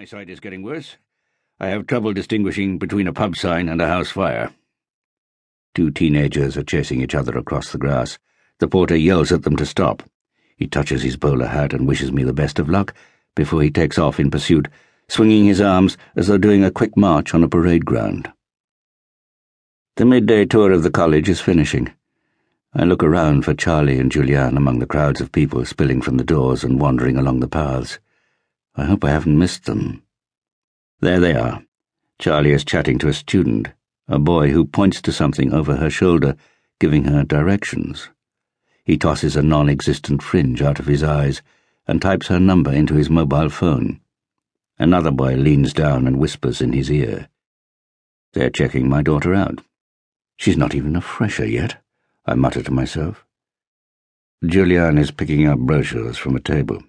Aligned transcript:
My 0.00 0.06
sight 0.06 0.30
is 0.30 0.40
getting 0.40 0.62
worse. 0.62 0.96
I 1.58 1.66
have 1.66 1.86
trouble 1.86 2.14
distinguishing 2.14 2.78
between 2.78 3.06
a 3.06 3.12
pub 3.12 3.36
sign 3.36 3.68
and 3.68 3.82
a 3.82 3.86
house 3.86 4.08
fire. 4.08 4.50
Two 5.74 5.90
teenagers 5.90 6.56
are 6.56 6.62
chasing 6.62 7.02
each 7.02 7.14
other 7.14 7.36
across 7.36 7.70
the 7.70 7.76
grass. 7.76 8.18
The 8.60 8.66
porter 8.66 8.96
yells 8.96 9.30
at 9.30 9.42
them 9.42 9.56
to 9.56 9.66
stop. 9.66 10.02
He 10.56 10.66
touches 10.66 11.02
his 11.02 11.18
bowler 11.18 11.48
hat 11.48 11.74
and 11.74 11.86
wishes 11.86 12.12
me 12.12 12.24
the 12.24 12.32
best 12.32 12.58
of 12.58 12.70
luck 12.70 12.94
before 13.36 13.60
he 13.60 13.70
takes 13.70 13.98
off 13.98 14.18
in 14.18 14.30
pursuit, 14.30 14.68
swinging 15.06 15.44
his 15.44 15.60
arms 15.60 15.98
as 16.16 16.28
though 16.28 16.38
doing 16.38 16.64
a 16.64 16.70
quick 16.70 16.96
march 16.96 17.34
on 17.34 17.44
a 17.44 17.48
parade 17.48 17.84
ground. 17.84 18.32
The 19.96 20.06
midday 20.06 20.46
tour 20.46 20.72
of 20.72 20.82
the 20.82 20.90
college 20.90 21.28
is 21.28 21.42
finishing. 21.42 21.92
I 22.72 22.84
look 22.84 23.02
around 23.02 23.44
for 23.44 23.52
Charlie 23.52 23.98
and 23.98 24.10
Julianne 24.10 24.56
among 24.56 24.78
the 24.78 24.86
crowds 24.86 25.20
of 25.20 25.30
people 25.30 25.66
spilling 25.66 26.00
from 26.00 26.16
the 26.16 26.24
doors 26.24 26.64
and 26.64 26.80
wandering 26.80 27.18
along 27.18 27.40
the 27.40 27.48
paths. 27.48 27.98
I 28.80 28.86
hope 28.86 29.04
I 29.04 29.10
haven't 29.10 29.38
missed 29.38 29.66
them. 29.66 30.02
There 31.00 31.20
they 31.20 31.34
are. 31.34 31.62
Charlie 32.18 32.52
is 32.52 32.64
chatting 32.64 32.98
to 33.00 33.08
a 33.08 33.12
student, 33.12 33.68
a 34.08 34.18
boy 34.18 34.48
who 34.48 34.64
points 34.64 35.02
to 35.02 35.12
something 35.12 35.52
over 35.52 35.76
her 35.76 35.90
shoulder, 35.90 36.34
giving 36.78 37.04
her 37.04 37.22
directions. 37.22 38.08
He 38.82 38.96
tosses 38.96 39.36
a 39.36 39.42
non 39.42 39.68
existent 39.68 40.22
fringe 40.22 40.62
out 40.62 40.78
of 40.78 40.86
his 40.86 41.02
eyes 41.02 41.42
and 41.86 42.00
types 42.00 42.28
her 42.28 42.40
number 42.40 42.72
into 42.72 42.94
his 42.94 43.10
mobile 43.10 43.50
phone. 43.50 44.00
Another 44.78 45.10
boy 45.10 45.34
leans 45.34 45.74
down 45.74 46.06
and 46.06 46.18
whispers 46.18 46.62
in 46.62 46.72
his 46.72 46.90
ear. 46.90 47.28
They're 48.32 48.48
checking 48.48 48.88
my 48.88 49.02
daughter 49.02 49.34
out. 49.34 49.62
She's 50.38 50.56
not 50.56 50.74
even 50.74 50.96
a 50.96 51.02
fresher 51.02 51.46
yet. 51.46 51.82
I 52.24 52.32
mutter 52.32 52.62
to 52.62 52.70
myself. 52.70 53.26
Julianne 54.42 54.98
is 54.98 55.10
picking 55.10 55.46
up 55.46 55.58
brochures 55.58 56.16
from 56.16 56.34
a 56.34 56.40
table. 56.40 56.82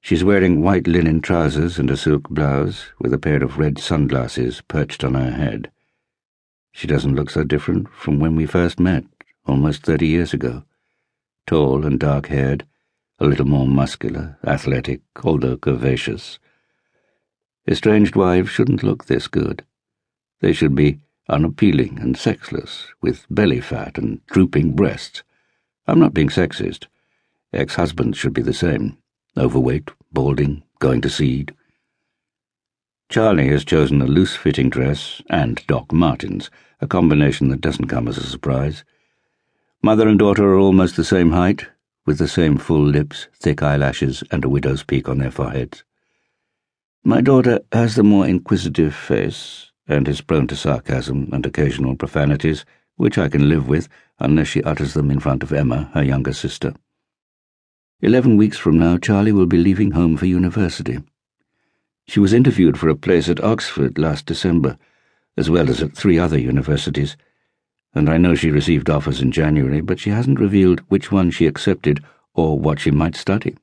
She's 0.00 0.24
wearing 0.24 0.62
white 0.62 0.86
linen 0.86 1.20
trousers 1.20 1.78
and 1.78 1.90
a 1.90 1.96
silk 1.96 2.28
blouse, 2.30 2.86
with 2.98 3.12
a 3.12 3.18
pair 3.18 3.42
of 3.42 3.58
red 3.58 3.78
sunglasses 3.78 4.62
perched 4.68 5.04
on 5.04 5.14
her 5.14 5.32
head. 5.32 5.70
She 6.72 6.86
doesn't 6.86 7.14
look 7.14 7.30
so 7.30 7.44
different 7.44 7.88
from 7.92 8.20
when 8.20 8.36
we 8.36 8.46
first 8.46 8.78
met, 8.78 9.04
almost 9.46 9.82
thirty 9.82 10.06
years 10.06 10.32
ago. 10.32 10.64
Tall 11.46 11.84
and 11.84 11.98
dark-haired, 11.98 12.66
a 13.18 13.26
little 13.26 13.46
more 13.46 13.66
muscular, 13.66 14.38
athletic, 14.46 15.00
although 15.24 15.56
curvaceous. 15.56 16.38
Estranged 17.66 18.14
wives 18.14 18.48
shouldn't 18.48 18.82
look 18.82 19.06
this 19.06 19.26
good. 19.26 19.64
They 20.40 20.52
should 20.52 20.74
be 20.74 21.00
unappealing 21.28 21.98
and 22.00 22.16
sexless, 22.16 22.86
with 23.02 23.26
belly 23.28 23.60
fat 23.60 23.98
and 23.98 24.24
drooping 24.26 24.76
breasts. 24.76 25.22
I'm 25.86 25.98
not 25.98 26.14
being 26.14 26.28
sexist. 26.28 26.86
Ex-husbands 27.52 28.16
should 28.16 28.32
be 28.32 28.42
the 28.42 28.54
same. 28.54 28.98
Overweight, 29.38 29.92
balding, 30.12 30.64
going 30.80 31.00
to 31.02 31.08
seed. 31.08 31.54
Charlie 33.08 33.48
has 33.48 33.64
chosen 33.64 34.02
a 34.02 34.06
loose-fitting 34.06 34.68
dress 34.68 35.22
and 35.30 35.64
Doc 35.68 35.92
Martens, 35.92 36.50
a 36.80 36.88
combination 36.88 37.48
that 37.48 37.60
doesn't 37.60 37.86
come 37.86 38.08
as 38.08 38.18
a 38.18 38.26
surprise. 38.26 38.84
Mother 39.80 40.08
and 40.08 40.18
daughter 40.18 40.44
are 40.52 40.58
almost 40.58 40.96
the 40.96 41.04
same 41.04 41.30
height, 41.30 41.66
with 42.04 42.18
the 42.18 42.26
same 42.26 42.58
full 42.58 42.82
lips, 42.84 43.28
thick 43.40 43.62
eyelashes, 43.62 44.24
and 44.32 44.44
a 44.44 44.48
widow's 44.48 44.82
peak 44.82 45.08
on 45.08 45.18
their 45.18 45.30
foreheads. 45.30 45.84
My 47.04 47.20
daughter 47.20 47.60
has 47.72 47.94
the 47.94 48.02
more 48.02 48.26
inquisitive 48.26 48.94
face, 48.94 49.70
and 49.86 50.08
is 50.08 50.20
prone 50.20 50.48
to 50.48 50.56
sarcasm 50.56 51.30
and 51.32 51.46
occasional 51.46 51.94
profanities, 51.94 52.64
which 52.96 53.16
I 53.16 53.28
can 53.28 53.48
live 53.48 53.68
with 53.68 53.88
unless 54.18 54.48
she 54.48 54.64
utters 54.64 54.94
them 54.94 55.12
in 55.12 55.20
front 55.20 55.44
of 55.44 55.52
Emma, 55.52 55.90
her 55.94 56.02
younger 56.02 56.32
sister. 56.32 56.74
Eleven 58.00 58.36
weeks 58.36 58.56
from 58.56 58.78
now, 58.78 58.96
Charlie 58.96 59.32
will 59.32 59.46
be 59.46 59.58
leaving 59.58 59.90
home 59.90 60.16
for 60.16 60.26
university. 60.26 60.98
She 62.06 62.20
was 62.20 62.32
interviewed 62.32 62.78
for 62.78 62.88
a 62.88 62.94
place 62.94 63.28
at 63.28 63.42
Oxford 63.42 63.98
last 63.98 64.24
December, 64.24 64.78
as 65.36 65.50
well 65.50 65.68
as 65.68 65.82
at 65.82 65.96
three 65.96 66.16
other 66.16 66.38
universities, 66.38 67.16
and 67.92 68.08
I 68.08 68.16
know 68.16 68.36
she 68.36 68.52
received 68.52 68.88
offers 68.88 69.20
in 69.20 69.32
January, 69.32 69.80
but 69.80 69.98
she 69.98 70.10
hasn't 70.10 70.38
revealed 70.38 70.78
which 70.88 71.10
one 71.10 71.32
she 71.32 71.46
accepted 71.46 72.04
or 72.34 72.56
what 72.56 72.78
she 72.78 72.92
might 72.92 73.16
study. 73.16 73.56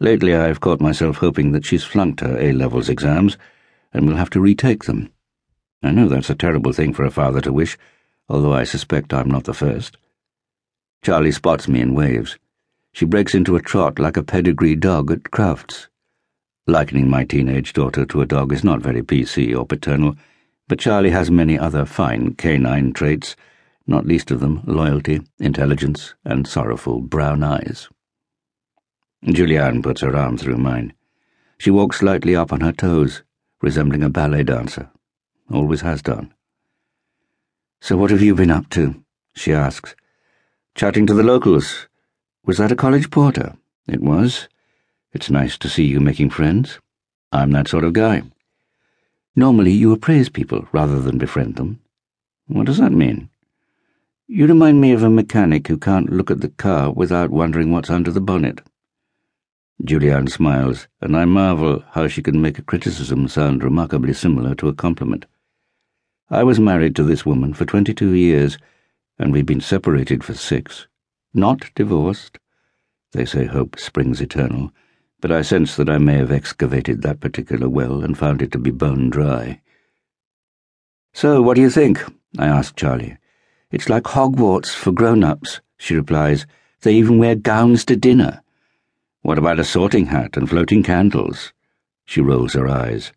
Lately 0.00 0.34
I 0.34 0.48
have 0.48 0.60
caught 0.60 0.80
myself 0.80 1.18
hoping 1.18 1.52
that 1.52 1.64
she's 1.64 1.84
flunked 1.84 2.18
her 2.18 2.36
A-levels 2.40 2.88
exams 2.88 3.38
and 3.92 4.08
will 4.08 4.16
have 4.16 4.30
to 4.30 4.40
retake 4.40 4.84
them. 4.84 5.12
I 5.84 5.92
know 5.92 6.08
that's 6.08 6.30
a 6.30 6.34
terrible 6.34 6.72
thing 6.72 6.94
for 6.94 7.04
a 7.04 7.12
father 7.12 7.40
to 7.42 7.52
wish, 7.52 7.78
although 8.28 8.54
I 8.54 8.64
suspect 8.64 9.14
I'm 9.14 9.30
not 9.30 9.44
the 9.44 9.54
first. 9.54 9.98
Charlie 11.02 11.30
spots 11.30 11.68
me 11.68 11.80
and 11.80 11.94
waves. 11.94 12.38
She 12.92 13.04
breaks 13.04 13.34
into 13.34 13.56
a 13.56 13.62
trot 13.62 13.98
like 13.98 14.16
a 14.16 14.22
pedigree 14.22 14.76
dog 14.76 15.10
at 15.10 15.24
Crufts. 15.24 15.88
Likening 16.66 17.08
my 17.08 17.24
teenage 17.24 17.72
daughter 17.72 18.04
to 18.06 18.20
a 18.20 18.26
dog 18.26 18.52
is 18.52 18.62
not 18.62 18.82
very 18.82 19.02
PC 19.02 19.56
or 19.56 19.66
paternal, 19.66 20.14
but 20.68 20.78
Charlie 20.78 21.10
has 21.10 21.30
many 21.30 21.58
other 21.58 21.84
fine 21.84 22.34
canine 22.34 22.92
traits, 22.92 23.34
not 23.86 24.06
least 24.06 24.30
of 24.30 24.40
them 24.40 24.62
loyalty, 24.66 25.20
intelligence, 25.38 26.14
and 26.24 26.46
sorrowful 26.46 27.00
brown 27.00 27.42
eyes. 27.42 27.88
Julianne 29.24 29.82
puts 29.82 30.00
her 30.00 30.16
arm 30.16 30.36
through 30.36 30.58
mine. 30.58 30.92
She 31.58 31.70
walks 31.70 32.02
lightly 32.02 32.36
up 32.36 32.52
on 32.52 32.60
her 32.60 32.72
toes, 32.72 33.22
resembling 33.60 34.02
a 34.02 34.08
ballet 34.08 34.44
dancer 34.44 34.90
always 35.52 35.82
has 35.82 36.02
done. 36.02 36.32
So 37.80 37.96
what 37.96 38.10
have 38.10 38.22
you 38.22 38.34
been 38.34 38.50
up 38.50 38.68
to? 38.70 39.02
she 39.34 39.52
asks. 39.52 39.94
Chatting 40.74 41.06
to 41.06 41.14
the 41.14 41.22
locals. 41.22 41.88
Was 42.44 42.58
that 42.58 42.72
a 42.72 42.76
college 42.76 43.10
porter? 43.10 43.54
It 43.86 44.00
was. 44.00 44.48
It's 45.12 45.30
nice 45.30 45.56
to 45.58 45.68
see 45.68 45.84
you 45.84 46.00
making 46.00 46.30
friends. 46.30 46.80
I'm 47.30 47.52
that 47.52 47.68
sort 47.68 47.84
of 47.84 47.92
guy. 47.92 48.22
Normally 49.36 49.70
you 49.70 49.92
appraise 49.92 50.28
people 50.28 50.66
rather 50.72 51.00
than 51.00 51.18
befriend 51.18 51.54
them. 51.54 51.80
What 52.48 52.66
does 52.66 52.78
that 52.78 52.90
mean? 52.92 53.30
You 54.26 54.46
remind 54.46 54.80
me 54.80 54.92
of 54.92 55.04
a 55.04 55.10
mechanic 55.10 55.68
who 55.68 55.78
can't 55.78 56.12
look 56.12 56.32
at 56.32 56.40
the 56.40 56.48
car 56.48 56.90
without 56.90 57.30
wondering 57.30 57.70
what's 57.70 57.90
under 57.90 58.10
the 58.10 58.20
bonnet. 58.20 58.60
Julianne 59.84 60.30
smiles, 60.30 60.88
and 61.00 61.16
I 61.16 61.24
marvel 61.24 61.84
how 61.90 62.08
she 62.08 62.22
can 62.22 62.42
make 62.42 62.58
a 62.58 62.62
criticism 62.62 63.28
sound 63.28 63.62
remarkably 63.62 64.14
similar 64.14 64.54
to 64.56 64.68
a 64.68 64.74
compliment. 64.74 65.26
I 66.28 66.42
was 66.42 66.58
married 66.58 66.96
to 66.96 67.04
this 67.04 67.24
woman 67.24 67.54
for 67.54 67.64
twenty-two 67.64 68.14
years, 68.14 68.58
and 69.18 69.32
we've 69.32 69.46
been 69.46 69.60
separated 69.60 70.24
for 70.24 70.34
six. 70.34 70.88
Not 71.34 71.70
divorced. 71.74 72.38
They 73.12 73.24
say 73.24 73.46
hope 73.46 73.78
springs 73.78 74.20
eternal, 74.20 74.72
but 75.20 75.32
I 75.32 75.42
sense 75.42 75.76
that 75.76 75.88
I 75.88 75.98
may 75.98 76.16
have 76.16 76.32
excavated 76.32 77.02
that 77.02 77.20
particular 77.20 77.68
well 77.68 78.02
and 78.02 78.18
found 78.18 78.42
it 78.42 78.52
to 78.52 78.58
be 78.58 78.70
bone 78.70 79.08
dry. 79.08 79.60
So, 81.14 81.40
what 81.40 81.54
do 81.54 81.60
you 81.60 81.70
think? 81.70 82.02
I 82.38 82.46
ask 82.46 82.76
Charlie. 82.76 83.16
It's 83.70 83.88
like 83.88 84.04
Hogwarts 84.04 84.74
for 84.74 84.92
grown-ups, 84.92 85.60
she 85.78 85.94
replies. 85.94 86.46
They 86.82 86.94
even 86.94 87.18
wear 87.18 87.34
gowns 87.34 87.84
to 87.86 87.96
dinner. 87.96 88.42
What 89.22 89.38
about 89.38 89.60
a 89.60 89.64
sorting 89.64 90.06
hat 90.06 90.36
and 90.36 90.48
floating 90.48 90.82
candles? 90.82 91.52
She 92.04 92.20
rolls 92.20 92.54
her 92.54 92.68
eyes. 92.68 93.12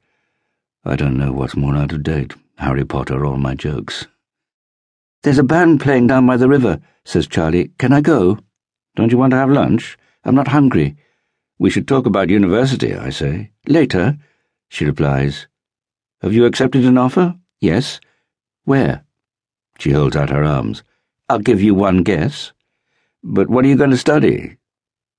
I 0.86 0.96
don't 0.96 1.18
know 1.18 1.32
what's 1.32 1.56
more 1.56 1.76
out 1.76 1.92
of 1.92 2.04
date. 2.04 2.34
Harry 2.60 2.86
Potter 2.86 3.26
or 3.26 3.38
my 3.38 3.56
jokes. 3.56 4.08
There's 5.26 5.40
a 5.40 5.44
band 5.44 5.82
playing 5.82 6.06
down 6.06 6.28
by 6.28 6.38
the 6.38 6.48
river, 6.48 6.80
says 7.04 7.26
Charlie. 7.26 7.72
Can 7.80 7.92
I 7.92 8.00
go? 8.00 8.38
Don't 8.96 9.12
you 9.12 9.18
want 9.18 9.32
to 9.32 9.38
have 9.38 9.50
lunch? 9.50 9.98
I'm 10.24 10.36
not 10.36 10.50
hungry. 10.50 10.98
We 11.58 11.72
should 11.72 11.88
talk 11.88 12.06
about 12.06 12.30
university, 12.30 12.94
I 12.94 13.10
say. 13.10 13.50
Later, 13.66 14.20
she 14.70 14.86
replies. 14.86 15.48
Have 16.22 16.32
you 16.32 16.46
accepted 16.46 16.86
an 16.86 17.00
offer? 17.00 17.34
Yes. 17.60 18.00
Where? 18.66 19.04
She 19.80 19.94
holds 19.94 20.16
out 20.16 20.30
her 20.30 20.44
arms. 20.44 20.84
I'll 21.28 21.40
give 21.40 21.60
you 21.60 21.74
one 21.74 22.04
guess. 22.04 22.54
But 23.24 23.50
what 23.50 23.66
are 23.66 23.68
you 23.68 23.78
going 23.78 23.90
to 23.90 23.98
study? 23.98 24.58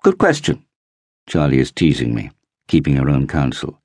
Good 0.05 0.19
question. 0.19 0.65
Charlie 1.27 1.59
is 1.59 1.73
teasing 1.73 2.15
me, 2.15 2.31
keeping 2.69 2.95
her 2.95 3.11
own 3.11 3.27
counsel. 3.27 3.83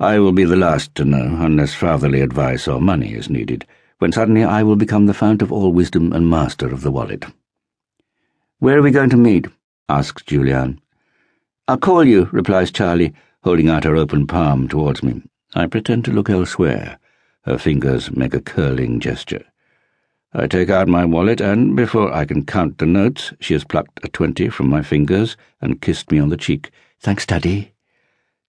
I 0.00 0.18
will 0.18 0.32
be 0.32 0.42
the 0.42 0.56
last 0.56 0.96
to 0.96 1.04
know, 1.04 1.38
unless 1.38 1.74
fatherly 1.74 2.22
advice 2.22 2.66
or 2.66 2.80
money 2.80 3.14
is 3.14 3.30
needed, 3.30 3.64
when 3.98 4.12
suddenly 4.12 4.44
I 4.44 4.62
will 4.62 4.76
become 4.76 5.06
the 5.06 5.14
fount 5.14 5.42
of 5.42 5.52
all 5.52 5.72
wisdom 5.72 6.12
and 6.12 6.28
master 6.28 6.72
of 6.72 6.82
the 6.82 6.90
wallet. 6.90 7.24
Where 8.58 8.78
are 8.78 8.82
we 8.82 8.90
going 8.90 9.10
to 9.10 9.16
meet? 9.16 9.46
asks 9.88 10.22
Julianne. 10.22 10.78
I'll 11.68 11.78
call 11.78 12.04
you, 12.04 12.28
replies 12.32 12.70
Charlie, 12.70 13.14
holding 13.42 13.68
out 13.68 13.84
her 13.84 13.96
open 13.96 14.26
palm 14.26 14.68
towards 14.68 15.02
me. 15.02 15.22
I 15.54 15.66
pretend 15.66 16.04
to 16.06 16.12
look 16.12 16.30
elsewhere. 16.30 16.98
Her 17.42 17.58
fingers 17.58 18.10
make 18.10 18.34
a 18.34 18.40
curling 18.40 19.00
gesture. 19.00 19.44
I 20.32 20.46
take 20.46 20.68
out 20.68 20.88
my 20.88 21.04
wallet, 21.04 21.40
and 21.40 21.76
before 21.76 22.12
I 22.12 22.24
can 22.24 22.44
count 22.44 22.78
the 22.78 22.86
notes, 22.86 23.32
she 23.38 23.54
has 23.54 23.64
plucked 23.64 24.00
a 24.02 24.08
twenty 24.08 24.48
from 24.48 24.68
my 24.68 24.82
fingers 24.82 25.36
and 25.60 25.80
kissed 25.80 26.10
me 26.10 26.18
on 26.18 26.30
the 26.30 26.36
cheek. 26.36 26.70
Thanks, 27.00 27.24
Daddy. 27.24 27.72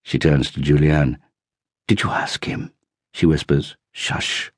She 0.02 0.18
turns 0.18 0.50
to 0.50 0.60
Julianne. 0.60 1.18
Did 1.86 2.02
you 2.02 2.10
ask 2.10 2.44
him? 2.44 2.72
She 3.12 3.26
whispers. 3.26 3.76
Shush. 3.92 4.50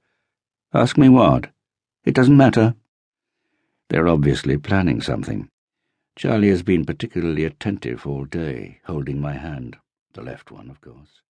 Ask 0.74 0.98
me 0.98 1.08
what? 1.08 1.50
It 2.04 2.14
doesn't 2.14 2.36
matter. 2.36 2.74
They're 3.88 4.08
obviously 4.08 4.58
planning 4.58 5.00
something. 5.00 5.48
Charlie 6.14 6.50
has 6.50 6.62
been 6.62 6.84
particularly 6.84 7.44
attentive 7.44 8.06
all 8.06 8.24
day, 8.24 8.80
holding 8.84 9.20
my 9.20 9.32
hand, 9.32 9.76
the 10.12 10.22
left 10.22 10.50
one, 10.50 10.68
of 10.68 10.80
course. 10.80 11.22